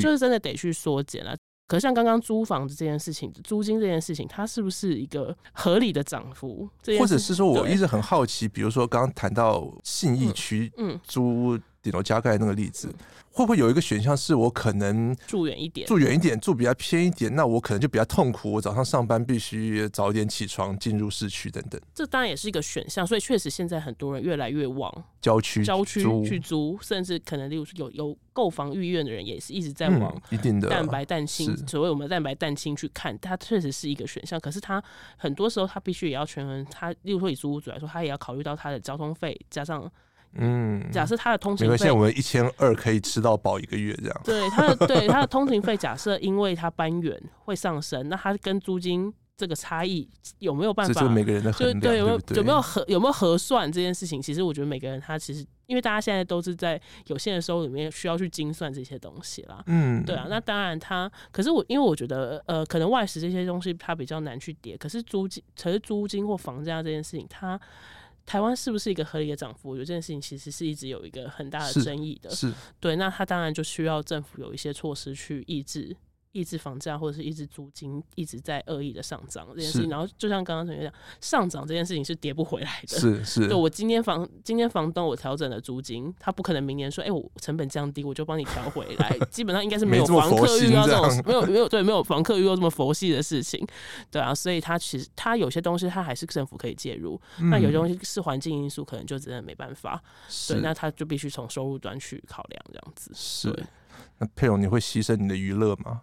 [0.00, 1.36] 就是真的得去缩减了。
[1.66, 6.68] 可是像刚刚租房子这件事情，租金这件事情，它是不是一个合理的涨幅？
[6.98, 12.88] 或者是说我一直很好奇，比如说刚刚谈到信义区，嗯，租顶楼加盖那个例子。
[12.88, 18.52] 嗯会不会有一个选项是我可能住远一点，住远一点，住比较偏一点，那我可能就比较痛苦。
[18.52, 21.80] 我早上上班必须早点起床，进入市区等等。
[21.92, 34.38] 这当然也是一个选项，所以确实现在很多人越来越往郊区、郊区去租，甚至可能例如说有有购房意愿的人也是一直在往一定的蛋白蛋清，所谓我们的蛋白蛋清去看，它确实是一个选项。
[34.38, 34.80] 可是它
[35.16, 39.90] 很多时候它必须也要权衡，它例如说以租屋主来说，它也要考虑到它的交通费加上。
[40.36, 44.20] 嗯，假设他的通勤费，现在我们一千二可以吃到饱一个月这样。
[44.24, 51.00] 对他的 对他的通勤费，假设因为他搬远会上升，那他跟租金这个差异有没有办法？
[51.00, 54.20] 就每个人的衡量，对，有没有有没有核有没有核算这件事情？
[54.20, 59.62] 其实我觉得每个人他其实，因为大家现在都是在有限的收入里面需要去精算这些东西啦。
[59.66, 67.60] 嗯，对啊，那当然他，可是我因为我觉得呃，可能外食这些东西它比较难去叠，可是租金，可是租金或房价这件事情，它。
[68.26, 69.70] 台湾是不是一个合理的涨幅？
[69.70, 72.30] 我觉得这件事情其实是一直有一个很大的争议的。
[72.80, 75.96] 对，那它当然就需要政府有一些措施去抑制。
[76.34, 82.98] 抑制房价或者是抑制租金一直在恶意的上涨这件事情，然后就像刚刚同学讲，上涨这件事情是跌不回来的。
[82.98, 89.16] 是是，就我今天房今天房东我调整了租金，他不可能明年说，哎、欸，我成本降低，我就帮你调回来。
[89.30, 93.64] 基本上应该是没有房客遇到这种没有没有对没有房客遇到这么佛系的事情，
[94.10, 100.02] 对啊，所以他其实他有些东西他还是政府可以介入，嗯、那有些东西是环境因素，可能就真的没办法。
[100.48, 103.12] 对，那他就必须从收入端去考量这样子。
[103.14, 103.66] 是，
[104.18, 106.02] 那佩蓉你会牺牲你的娱乐吗？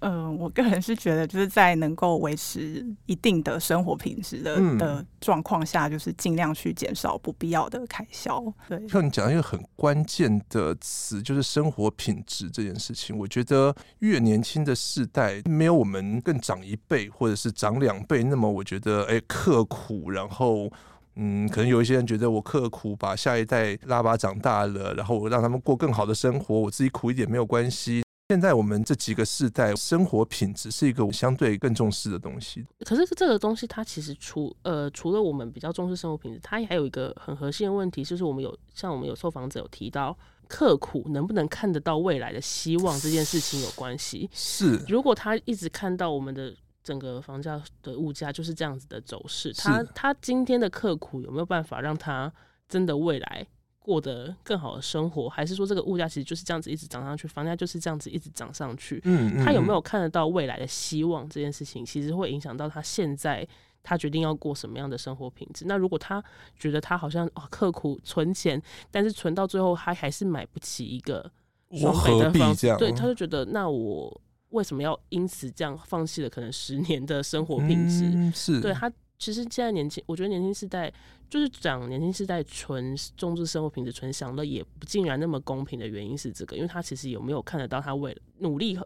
[0.00, 8.42] 嗯、呃，我个人是觉得，就是在能够维持一定的生活品质的、嗯、的状况下，就是尽量去减少不必要的开销。
[8.68, 13.16] 对，像你讲一个很关键的词，就是生活品质这件事情。
[13.16, 20.70] 我觉得越年轻的世代，没有我们更长一辈或者是长两辈那么，我觉得哎刻苦，然后
[21.16, 28.02] 嗯，可能有一些人觉得我刻苦把下一代拉拔长大了，然后我让他们过更好的生活，我自己苦一点没有关系。
[28.30, 32.64] 现在我们这几个世代，生活品质是一个相对更重视的东西。
[32.84, 40.16] 可是这个东西，它其实除呃除了我们比较重视生活品质，它还有一个很核心的问题，就是我们有像我们有受访者有提到，
[40.46, 44.30] 刻苦能不能看得到未来的希望这件事情有关系。
[44.32, 52.32] 是，如果他一直看到我们的整个房价的物价就是这样子的走势，他他今天的刻苦有没有办法让他
[52.68, 53.44] 真的未来？
[53.82, 59.00] 过得更好的生活，还是说这个物价其实就是这样子一直涨上去，房价就是这样子一直涨上去？
[59.04, 61.26] 嗯，嗯，他有没有看得到未来的希望？
[61.30, 63.46] 这件事情其实会影响到他现在
[63.82, 65.64] 他决定要过什么样的生活品质。
[65.66, 66.22] 那如果他
[66.58, 71.30] 觉得他好像哦刻苦存钱，但是存到最后他还是买不起一个
[71.72, 78.04] 双北的房子，对，他就觉得那我为什么要因此这样放弃了可能十年的生活品质？
[78.04, 78.92] 嗯，是对他。
[79.20, 80.90] 其实现在年轻，我觉得年轻世代
[81.28, 88.78] 就是讲年轻世代纯重视生活品质、纯享乐，也不尽然那么公平的原因是这个，因为他其实有没有看得到他为努力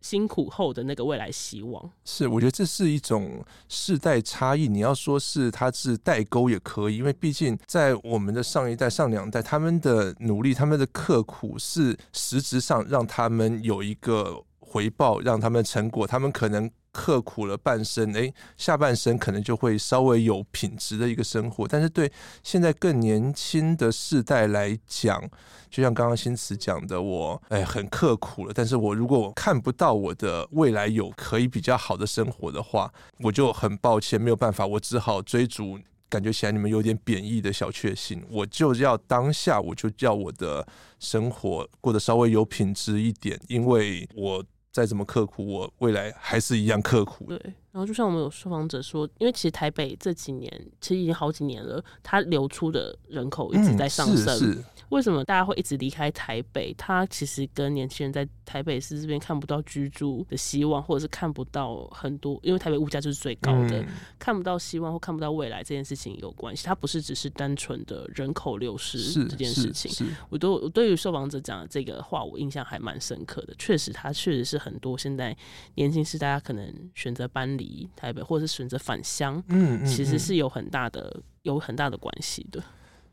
[0.00, 1.90] 辛苦后的那个未来希望？
[2.04, 4.68] 是，我觉得这是一种世代差异。
[4.68, 16.70] 你要说是他是代沟也可以，因为毕竟在我们的上一代、上两代，他们的努力、他们的刻苦是实质上让他们有一个回报，让他们成果，他们可能。
[16.92, 21.66] 刻苦了半生，诶，下半生可能就会稍微有品质的一个生活。
[21.66, 22.10] 但是对
[22.42, 25.22] 现在更年轻的世代来讲，
[25.70, 35.78] 就像刚刚新慈讲的，我诶很刻苦了，但是我如果看不到我的未来有可以比较好的生活的话，我就很抱歉，没有办法，我只好追逐
[36.08, 38.20] 感觉起来你们有点贬义的小确幸。
[38.28, 40.66] 我就要当下，我就要我的
[40.98, 44.44] 生活过得稍微有品质一点，因为我。
[44.72, 47.26] 再怎么刻苦，我未来还是一样刻苦。
[47.26, 50.50] 对，然后就像我们有受访者说，因为其实台北这几年
[50.80, 54.34] 其实已经好几年了，它流出的人口一直在上升。
[54.34, 56.74] 嗯，是是为什么大家会一直离开台北？
[56.76, 63.86] 它其实跟年轻人在台北市这边看不到居住的希望，或者是看不到很多，因为台北物价就是最高的，嗯、
[64.18, 66.66] 看不到希望或看不到未来这件事情有关系。
[66.66, 70.08] 它不是只是单纯的人口流失这件事情。
[70.28, 73.54] 我都我对于受访者讲的这个话，我印象还蛮深刻的。
[73.56, 75.36] 确实，它确实是很多现在
[75.76, 82.62] 年轻是大家可能选择搬离台北，或者是选择返乡，嗯，嗯，嗯，其实是有很大的有很大的关系的。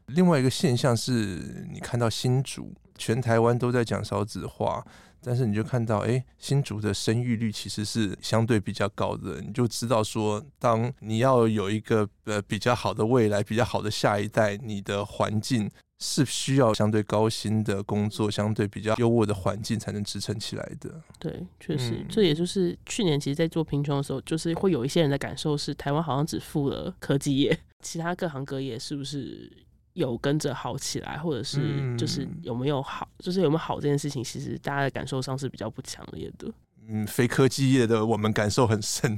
[0.07, 4.81] 另外一个现象是，你看到新竹，全台湾都在讲少子化，
[5.21, 15.69] 但是你就看到，哎，新竹的生育率其实是相对比较高的，你就知道说，当你要有一个呃比较好的未来，比较好的下一代，你的环境
[15.99, 21.01] 是需要相对高薪的工作，相对比较优渥的环境才能支撑起来的。
[21.19, 29.51] 对，确实，嗯、这也就是去年其实，在做贫穷的时候，就是会有一些人的感受是，台湾好像只富了科技业， 其他各行各业是不是？
[29.93, 36.47] 有跟着好起来，或者是就是有没有好，嗯、就是有没有好这件事情，其实大家的感受上是比较不强烈的。
[36.87, 39.17] 嗯，非科技业的我们感受很深。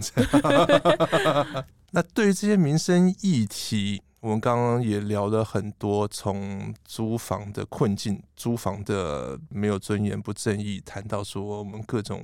[1.92, 12.22] 那对于这些民生议题，我们刚刚也聊了很多，从租房的困境、租房的没有尊严、不正义，谈到说我们各种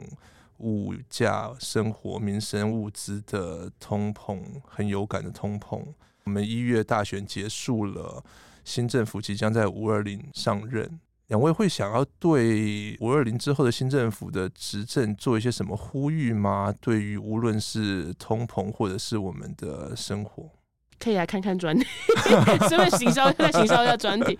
[0.57, 5.81] 物价、生活、民生物资的通膨，很有感的通膨。
[6.25, 8.21] 我们一月大选结束了，
[8.65, 10.99] 新政府即将在五二零上任。
[11.27, 16.75] 两位会想要对五二零之后的新政府的执政做一些什么呼吁吗？
[16.81, 20.51] 对于无论是通膨或者是我们的生活，
[20.99, 21.85] 可以来看看专题，
[22.69, 24.37] 顺便行销再行销一下专题，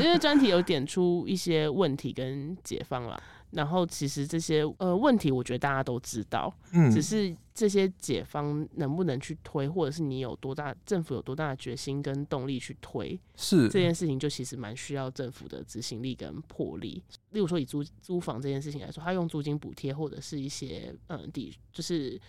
[0.00, 3.20] 因为专题有点出一些问题跟解方了。
[3.50, 17.00] 然后其实这些呃问题，我觉得大家都知道，嗯，只是这些解方能不能去推，或者是你有多大政府有多大的决心跟动力去推，是这件事情就其实蛮需要政府的执行力跟魄力。
[17.30, 22.20] 例如说以租租房这件事情来说，他用租金补贴或者是一些嗯抵就是。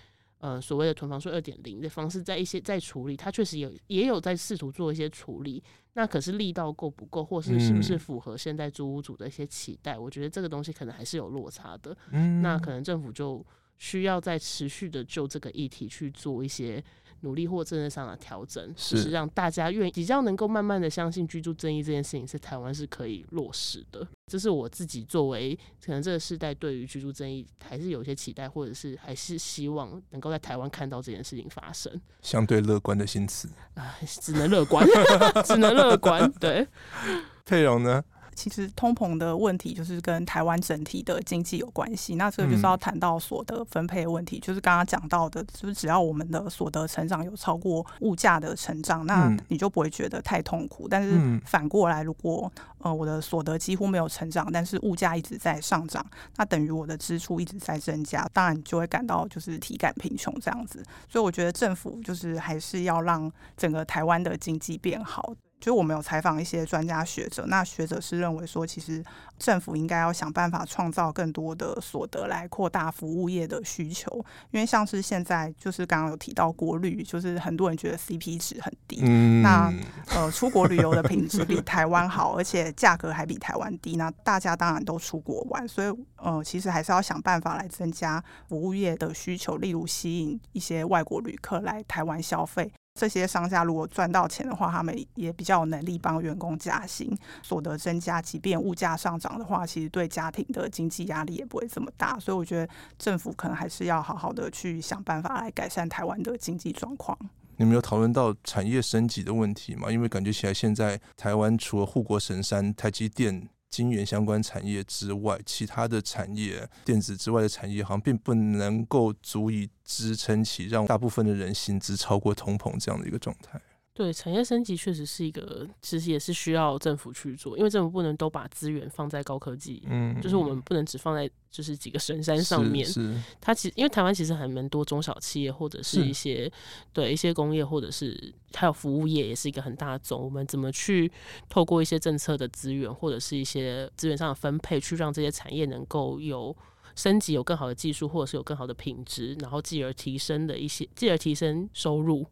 [0.45, 5.63] 呃，所谓的囤房税二点零的方式，在一些在处理，它确实有也有在试图做一些处理。
[5.93, 9.95] 那可是力道够不够，或是是不是符合现在租屋主的一些期待？
[9.95, 11.97] 嗯、我觉得这个东西可能还是有落差的。
[12.11, 13.43] 嗯，那可能政府就
[13.79, 16.83] 需要再持续的就这个议题去做一些。
[17.21, 24.07] 努力或政策上的调整，是就是让大家愿意比较能够慢慢的相信居住正义这件事情是台湾是可以落实的。
[24.27, 25.55] 这是我自己作为
[25.85, 32.01] 可能这个世代对于居住正义还是有些期待，或者是还是希望能够在台湾看到这件事情发生。
[32.23, 34.83] 相对乐观的心词啊，只能乐观，
[35.45, 36.31] 只能乐观。
[36.39, 36.67] 对，
[37.45, 38.03] 佩蓉呢？
[38.35, 42.15] 其实通膨的问题就是跟台湾整体的经济有关系。
[42.15, 50.87] 那这个就是要谈到所得分配的问题，嗯、就是刚刚讲到的，就是只要我们的所得成长有超过物价的成长，那你就不会觉得太痛苦。
[50.87, 56.05] 但是反过来，如果呃我的所得几乎没有成长，但是物价一直在上涨，
[56.35, 60.83] 那等于我的支出一直在增加，当然你就会感到就是体感贫穷这样子。
[61.09, 65.33] 所以我觉得政府就是还是要让整个台湾的经济变好。
[65.59, 69.03] 就我们有采访一些专家学者，那学者是认为说，其实
[69.39, 74.13] 政府应该要想办法创造更多的所得来扩大服务业的需求，
[74.51, 79.73] 因为像是现在就是刚刚有提到国旅，就是很多人觉得 CP 值很低，嗯、那
[80.13, 92.71] 呃出国旅游的品质比台湾好，而且价格还比台湾低，那大家当然都出国玩，所以呃其实还是要想办法来增加服务业的需求，例如吸引一些外国旅客来台湾消费。
[92.97, 98.21] 这些商家如果赚到钱的话，他们也比较有能力帮员工加薪，所得增加。
[98.21, 102.17] 即便物价上涨的话，其实对家庭的经济压力也不会这么大。
[102.17, 107.17] 所以我觉得政府可能还是要好好的去想办法来改善台湾的经济状况。
[107.57, 109.91] 你们有讨论到产业升级的问题吗？
[109.91, 113.49] 因为感觉起来现在台湾除了护国神山台积电。
[113.75, 123.59] 晶圆相关产业之外，其他的产业、电子之外的产业，好像并不能够足以支撑起让大部分的人薪资超过通膨这样的一个状态。
[123.97, 132.85] 对，产业升级确实是一个，其实也是需要政府去做，因为政府不能都把资源放在高科技，嗯，就是我们不能只放在就是几个神山上面。
[132.85, 136.51] 是，是它其实因为台湾其实还蛮多中小企业或者是一些是
[136.91, 140.21] 对一些工业或者是还有服务业也是一个很大的种。
[140.21, 141.09] 我们怎么去
[141.47, 146.53] 透过一些政策的资源或者是一些资源上的分配，去让这些产业能够有
[146.97, 152.25] 升级，有更好的技术，或者是有更好的品质，然后继而提升的一些，继而提升收入。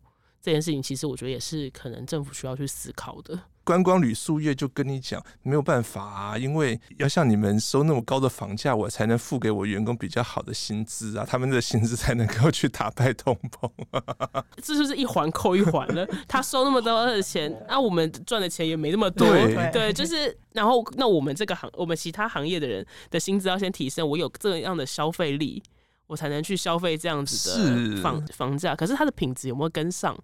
[0.43, 3.39] 这件事情其实我觉得也是可能政府需要去思考的。
[3.63, 13.71] 观光旅宿业就跟你讲没有办法啊，因为要像你们收那么高的房价，我才能付给我员工比较好的薪资啊，他们的薪资才能够去打败通膨。
[14.61, 16.05] 这就是一环扣一环了。
[16.27, 19.25] 他收那么多的钱，那、啊、我们赚的钱也没那么多。
[19.25, 25.63] 对，对，就是然后那我们这个行，我们其他行业的人的薪资要先提升，我有这样的消费力。
[26.07, 30.15] 我才能去消费这样子的房房价，可是它的品质有没有跟上？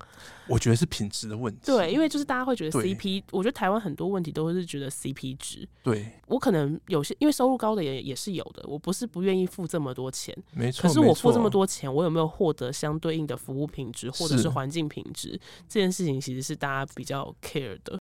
[0.47, 1.61] 我觉得是品质的问题。
[1.65, 5.67] 对，因为就是大家会觉得 CP，我觉得台湾很多问题都是觉得 CP 值。
[5.81, 10.81] 对，我可能有些因为收入高的也也是有的，我不是不愿意付这么多钱，没错。
[10.83, 15.39] 可是我付这么多钱，我有没有获得相对应的服务品质或者是环境品质？
[15.67, 17.97] 这件事情其实是大家比较 care 的。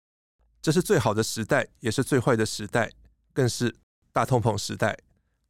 [0.61, 2.91] 这是最好的时代，也是最坏的时代，
[3.31, 3.73] 更是
[4.11, 4.97] 大通膨时代。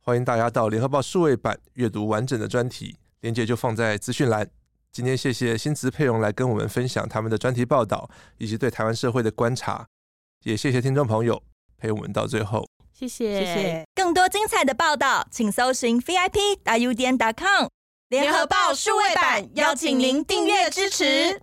[0.09, 4.49] 欢迎大家到联合报数位版阅读完整的专题，链接就放在资讯栏。
[4.91, 9.85] 今天谢谢新词佩蓉来跟我们分享他们的专题报道以及对台湾社会的观察，
[10.45, 11.39] 也谢谢听众朋友
[11.77, 12.67] 陪我们到最后。
[12.91, 13.83] 谢谢，谢谢。
[13.93, 17.67] 更多精彩的报道，请搜寻 VIP 大 U 点 com
[18.07, 21.37] 联合报数位版，邀请您订阅支持。